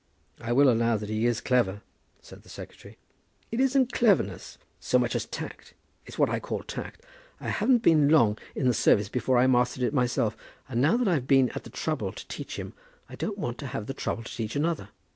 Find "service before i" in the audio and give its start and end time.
8.73-9.45